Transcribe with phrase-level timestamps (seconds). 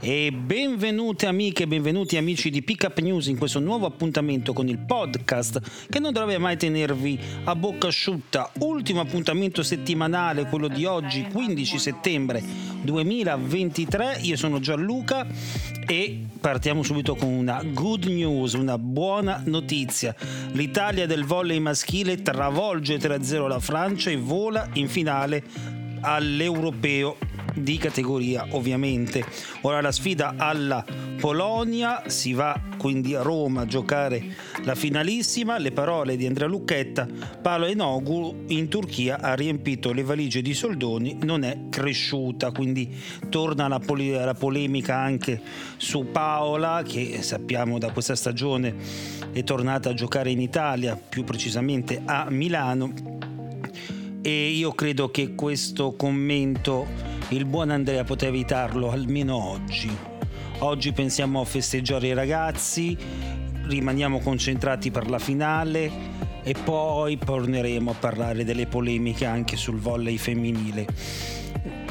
[0.00, 5.60] E benvenute amiche benvenuti amici di Pickup News in questo nuovo appuntamento con il podcast
[5.90, 8.48] che non dovrebbe mai tenervi a bocca asciutta.
[8.60, 12.40] Ultimo appuntamento settimanale, quello di oggi, 15 settembre
[12.80, 14.20] 2023.
[14.22, 15.26] Io sono Gianluca
[15.84, 20.14] e partiamo subito con una good news, una buona notizia.
[20.52, 25.42] L'Italia del volley maschile travolge 3-0 la Francia e vola in finale
[26.00, 27.16] all'europeo
[27.54, 29.24] di categoria ovviamente.
[29.62, 30.84] Ora la sfida alla
[31.18, 34.22] Polonia, si va quindi a Roma a giocare
[34.64, 37.06] la finalissima, le parole di Andrea Lucchetta,
[37.42, 42.94] Paolo Enogu in Turchia ha riempito le valigie di soldoni, non è cresciuta, quindi
[43.28, 45.40] torna la, pol- la polemica anche
[45.76, 48.74] su Paola che sappiamo da questa stagione
[49.32, 53.26] è tornata a giocare in Italia, più precisamente a Milano
[54.22, 56.86] e io credo che questo commento
[57.28, 59.90] il buon Andrea poteva evitarlo almeno oggi.
[60.60, 62.96] Oggi pensiamo a festeggiare i ragazzi,
[63.64, 65.90] rimaniamo concentrati per la finale
[66.42, 70.86] e poi torneremo a parlare delle polemiche anche sul volley femminile.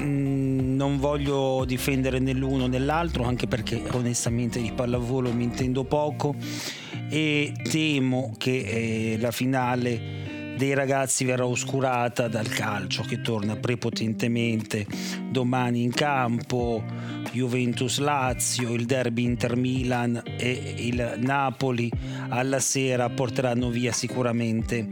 [0.00, 5.84] Mm, non voglio difendere né l'uno né l'altro, anche perché onestamente di pallavolo mi intendo
[5.84, 6.34] poco
[7.08, 10.31] e temo che eh, la finale
[10.62, 14.86] dei ragazzi verrà oscurata dal calcio che torna prepotentemente
[15.28, 16.84] domani in campo,
[17.32, 21.90] Juventus Lazio, il derby Inter Milan e il Napoli
[22.28, 24.86] alla sera porteranno via sicuramente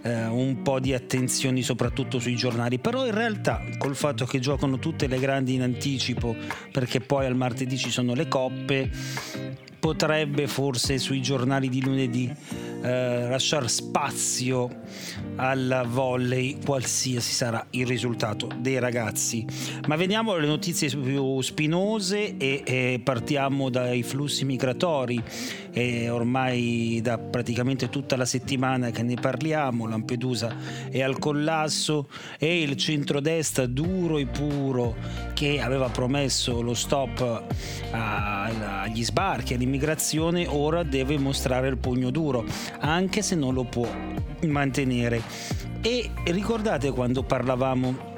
[0.00, 4.78] eh, un po' di attenzioni soprattutto sui giornali, però in realtà col fatto che giocano
[4.78, 6.34] tutte le grandi in anticipo
[6.72, 8.88] perché poi al martedì ci sono le coppe,
[9.78, 12.34] potrebbe forse sui giornali di lunedì
[12.82, 14.68] eh, lasciare spazio
[15.36, 19.44] al volley qualsiasi sarà il risultato dei ragazzi.
[19.86, 25.22] Ma veniamo alle notizie più spinose e, e partiamo dai flussi migratori.
[25.72, 30.52] E ormai da praticamente tutta la settimana che ne parliamo Lampedusa
[30.90, 32.08] è al collasso
[32.40, 34.96] e il centrodestra duro e puro
[35.32, 37.44] che aveva promesso lo stop
[37.92, 42.44] agli sbarchi all'immigrazione ora deve mostrare il pugno duro
[42.78, 43.88] anche se non lo può
[44.46, 45.22] mantenere.
[45.82, 48.09] E ricordate quando parlavamo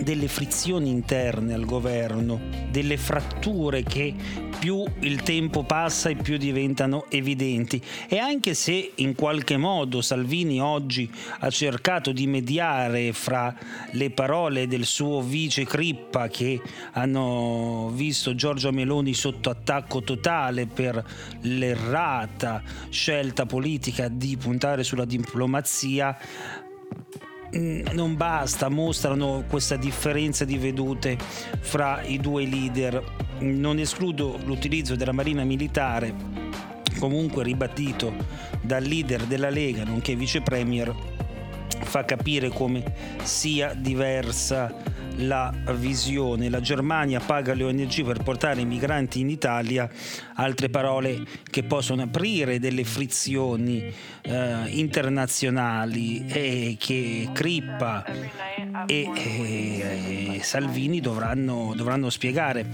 [0.00, 4.14] delle frizioni interne al governo, delle fratture che
[4.58, 7.82] più il tempo passa e più diventano evidenti.
[8.08, 11.10] E anche se in qualche modo Salvini oggi
[11.40, 13.54] ha cercato di mediare fra
[13.92, 16.60] le parole del suo vice Crippa che
[16.92, 21.04] hanno visto Giorgio Meloni sotto attacco totale per
[21.42, 26.16] l'errata scelta politica di puntare sulla diplomazia,
[27.50, 31.16] non basta, mostrano questa differenza di vedute
[31.60, 33.02] fra i due leader.
[33.38, 36.14] Non escludo l'utilizzo della Marina Militare,
[36.98, 38.12] comunque ribattito
[38.60, 40.94] dal leader della Lega, nonché vice premier,
[41.82, 42.82] fa capire come
[43.22, 44.74] sia diversa
[45.18, 46.48] la visione.
[46.48, 49.88] La Germania paga le ONG per portare i migranti in Italia,
[50.34, 58.04] altre parole che possono aprire delle frizioni eh, internazionali e che Crippa
[58.86, 62.66] e, e Salvini dovranno, dovranno spiegare.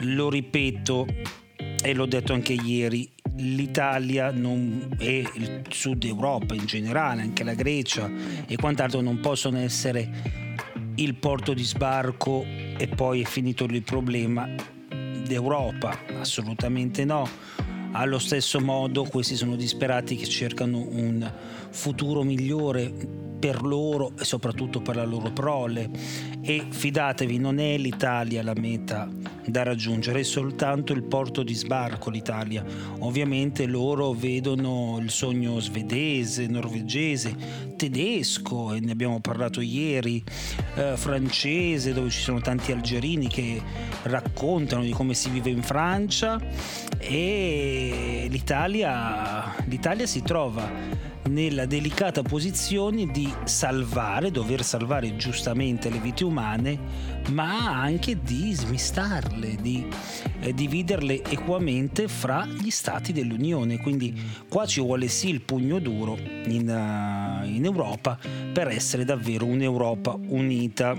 [0.00, 1.06] Lo ripeto
[1.82, 7.54] e l'ho detto anche ieri, l'Italia non, e il sud Europa in generale, anche la
[7.54, 8.10] Grecia
[8.46, 10.42] e quant'altro non possono essere
[10.96, 14.48] il porto di sbarco e poi è finito il problema
[15.26, 15.98] d'Europa?
[16.18, 17.28] Assolutamente no.
[17.92, 21.32] Allo stesso modo questi sono disperati che cercano un
[21.70, 22.92] futuro migliore
[23.44, 25.90] per loro e soprattutto per la loro prole
[26.40, 29.06] e fidatevi non è l'Italia la meta
[29.44, 32.64] da raggiungere, è soltanto il porto di sbarco l'Italia.
[33.00, 37.36] Ovviamente loro vedono il sogno svedese, norvegese,
[37.76, 40.24] tedesco, e ne abbiamo parlato ieri,
[40.76, 43.60] eh, francese, dove ci sono tanti algerini che
[44.04, 46.40] raccontano di come si vive in Francia
[46.98, 56.24] e l'Italia, l'Italia si trova nella delicata posizione di salvare, dover salvare giustamente le vite
[56.24, 56.78] umane,
[57.30, 59.86] ma anche di smistarle, di
[60.40, 63.80] eh, dividerle equamente fra gli stati dell'Unione.
[63.80, 64.14] Quindi
[64.48, 66.16] qua ci vuole sì il pugno duro
[66.46, 68.18] in, uh, in Europa
[68.52, 70.94] per essere davvero un'Europa unita.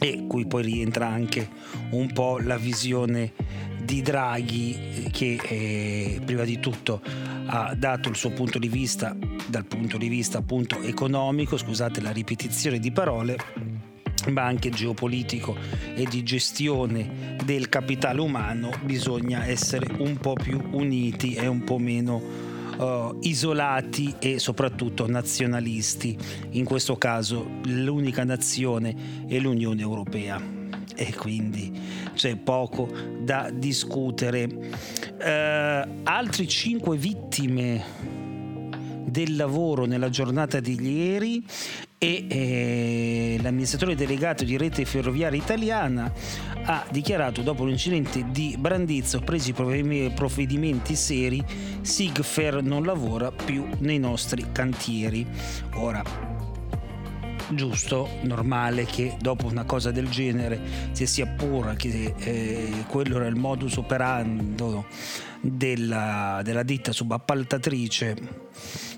[0.00, 1.48] e qui poi rientra anche
[1.90, 3.32] un po' la visione
[3.88, 7.00] di Draghi che eh, prima di tutto
[7.46, 12.10] ha dato il suo punto di vista dal punto di vista appunto economico, scusate la
[12.10, 13.38] ripetizione di parole,
[14.28, 15.56] ma anche geopolitico
[15.94, 21.78] e di gestione del capitale umano bisogna essere un po' più uniti e un po'
[21.78, 22.20] meno
[22.76, 26.14] uh, isolati e soprattutto nazionalisti.
[26.50, 30.56] In questo caso l'unica nazione è l'Unione Europea
[30.94, 31.72] e quindi
[32.14, 32.90] c'è poco
[33.20, 34.44] da discutere.
[34.44, 38.26] Uh, altri cinque vittime
[39.08, 41.44] del lavoro nella giornata di ieri
[42.00, 46.12] e eh, l'amministratore delegato di Rete Ferroviaria Italiana
[46.64, 51.44] ha dichiarato dopo l'incidente di Brandizzo presi provvedimenti seri
[51.80, 55.26] Sigfer non lavora più nei nostri cantieri
[55.74, 56.27] ora
[57.50, 63.26] giusto, normale che dopo una cosa del genere si si appura che eh, quello era
[63.26, 64.86] il modus operando
[65.40, 68.16] della, della ditta subappaltatrice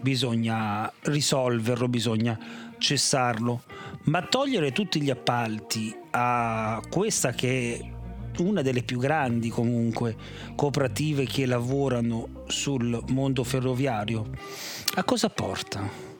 [0.00, 2.38] bisogna risolverlo, bisogna
[2.76, 3.62] cessarlo,
[4.04, 10.14] ma togliere tutti gli appalti a questa che è una delle più grandi comunque
[10.54, 14.28] cooperative che lavorano sul mondo ferroviario,
[14.96, 16.13] a cosa porta?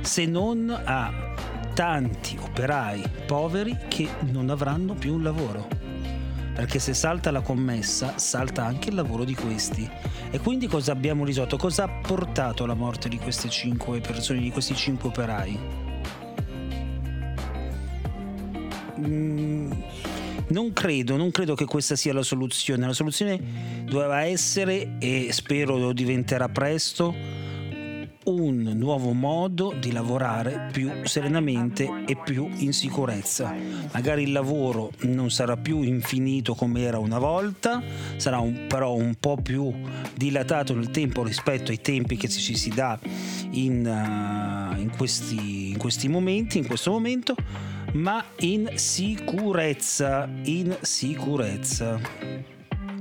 [0.00, 1.12] Se non a
[1.74, 5.80] tanti operai poveri che non avranno più un lavoro
[6.60, 9.88] perché se salta la commessa salta anche il lavoro di questi.
[10.30, 11.56] E quindi cosa abbiamo risolto?
[11.56, 15.58] Cosa ha portato alla morte di queste cinque persone, di questi cinque operai?
[18.98, 19.72] Mm,
[20.48, 22.86] non credo, non credo che questa sia la soluzione.
[22.86, 23.40] La soluzione
[23.84, 27.14] doveva essere, e spero diventerà presto,
[28.30, 33.54] un nuovo modo di lavorare più serenamente e più in sicurezza.
[33.92, 37.82] Magari il lavoro non sarà più infinito come era una volta,
[38.16, 39.72] sarà un, però un po' più
[40.14, 42.98] dilatato nel tempo rispetto ai tempi che ci si dà
[43.50, 47.34] in, uh, in, questi, in questi momenti, in questo momento,
[47.92, 52.59] ma in sicurezza, in sicurezza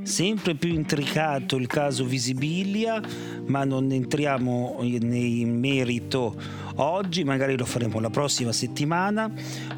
[0.09, 2.99] sempre più intricato il caso Visibilia,
[3.45, 6.35] ma non entriamo in merito
[6.77, 9.31] oggi, magari lo faremo la prossima settimana.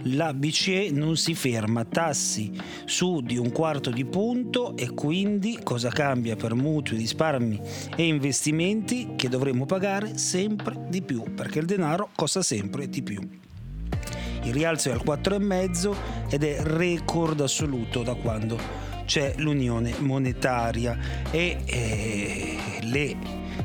[0.04, 2.50] La BCE non si ferma, tassi
[2.86, 7.60] su di un quarto di punto e quindi cosa cambia per mutui, risparmi
[7.98, 13.20] e investimenti che dovremo pagare sempre di più, perché il denaro costa sempre di più.
[14.44, 15.96] Il rialzo è al 4,5
[16.30, 20.98] ed è record assoluto da quando c'è l'unione monetaria
[21.32, 23.18] e eh, le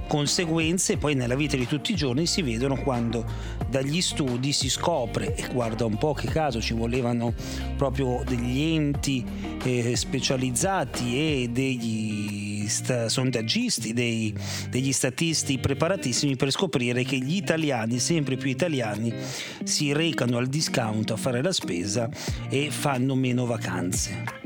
[0.08, 3.24] conseguenze poi nella vita di tutti i giorni si vedono quando
[3.68, 7.32] dagli studi si scopre e guarda un po' che caso ci volevano
[7.76, 9.24] proprio degli enti
[9.62, 14.34] eh, specializzati e degli sta- sondaggisti, dei,
[14.68, 19.14] degli statisti preparatissimi per scoprire che gli italiani, sempre più italiani,
[19.62, 22.08] si recano al discount a fare la spesa
[22.48, 24.45] e fanno meno vacanze.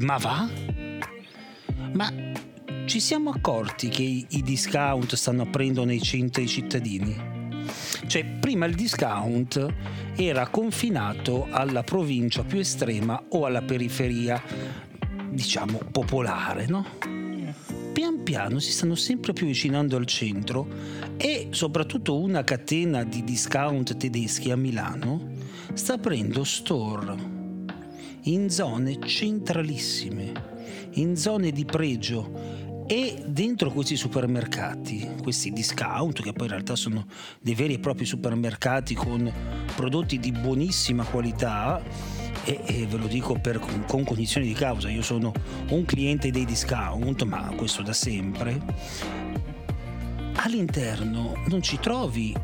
[0.00, 0.48] Ma va?
[1.92, 2.12] Ma
[2.86, 7.32] ci siamo accorti che i discount stanno aprendo nei centri cittadini?
[8.06, 9.64] Cioè, prima il discount
[10.16, 14.42] era confinato alla provincia più estrema o alla periferia,
[15.30, 16.84] diciamo, popolare, no?
[17.92, 20.66] Pian piano si stanno sempre più avvicinando al centro
[21.16, 25.30] e soprattutto una catena di discount tedeschi a Milano
[25.72, 27.43] sta aprendo store
[28.24, 30.32] in zone centralissime,
[30.92, 37.06] in zone di pregio e dentro questi supermercati, questi discount che poi in realtà sono
[37.40, 39.30] dei veri e propri supermercati con
[39.74, 41.82] prodotti di buonissima qualità.
[42.46, 45.32] E, e ve lo dico per, con cognizione di causa, io sono
[45.70, 48.60] un cliente dei discount, ma questo da sempre,
[50.34, 52.34] all'interno non ci trovi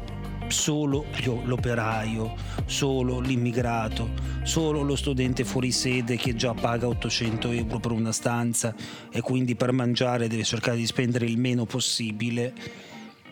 [0.51, 1.07] solo
[1.45, 2.35] l'operaio,
[2.67, 4.11] solo l'immigrato,
[4.43, 8.75] solo lo studente fuori sede che già paga 800 euro per una stanza
[9.11, 12.53] e quindi per mangiare deve cercare di spendere il meno possibile.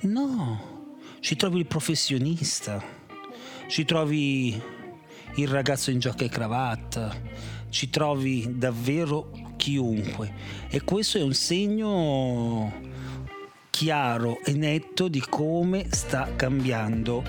[0.00, 2.82] No, ci trovi il professionista,
[3.66, 4.60] ci trovi
[5.34, 7.14] il ragazzo in giacca e cravatta,
[7.68, 10.32] ci trovi davvero chiunque
[10.68, 12.72] e questo è un segno
[13.78, 17.23] chiaro e netto di come sta cambiando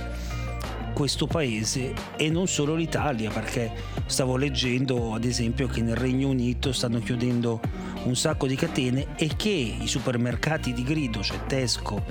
[0.96, 3.72] questo paese e non solo l'Italia perché
[4.08, 7.62] stavo leggendo ad esempio che nel Regno Unito stanno chiudendo
[8.04, 12.04] un sacco di catene e che i supermercati di grido, cioè Tesco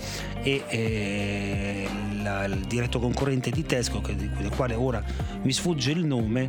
[0.42, 5.02] e eh, il, il diretto concorrente di Tesco, che, del quale ora
[5.42, 6.48] mi sfugge il nome,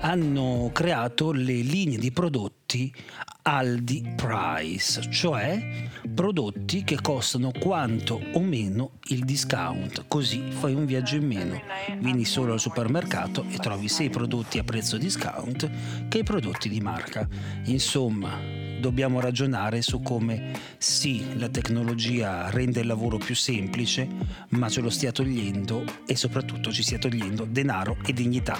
[0.00, 2.92] hanno creato le linee di prodotti
[3.42, 11.16] Aldi Price, cioè prodotti che costano quanto o meno il discount, così fai un viaggio
[11.16, 11.60] in meno.
[11.98, 15.70] Vieni solo al supermercato e trovi sia i prodotti a prezzo discount
[16.08, 17.26] che i prodotti di marca.
[17.64, 18.38] Insomma,
[18.80, 24.08] dobbiamo ragionare su come sì, la tecnologia rende il lavoro più semplice,
[24.50, 28.58] ma ce lo stia togliendo e soprattutto ci stia togliendo denaro e dignità.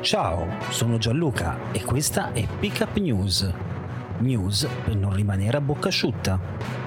[0.00, 3.52] Ciao, sono Gianluca e questa è Pickup News.
[4.18, 6.77] News per non rimanere a bocca asciutta.